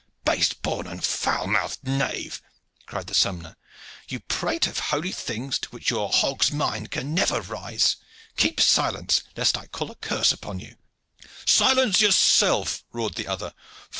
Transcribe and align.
"Base 0.25 0.51
born 0.51 0.87
and 0.87 1.03
foul 1.05 1.45
mouthed 1.45 1.83
knave!" 1.83 2.41
cried 2.87 3.05
the 3.05 3.13
sompnour. 3.13 3.55
"You 4.07 4.19
prate 4.19 4.65
of 4.65 4.79
holy 4.89 5.11
things, 5.11 5.59
to 5.59 5.69
which 5.69 5.91
your 5.91 6.09
hog's 6.09 6.51
mind 6.51 6.89
can 6.89 7.13
never 7.13 7.39
rise. 7.39 7.97
Keep 8.35 8.59
silence, 8.59 9.21
lest 9.37 9.55
I 9.59 9.67
call 9.67 9.91
a 9.91 9.95
curse 9.95 10.31
upon 10.31 10.59
you!" 10.59 10.75
"Silence 11.45 12.01
yourself!" 12.01 12.83
roared 12.91 13.13
the 13.13 13.27
other. 13.27 13.53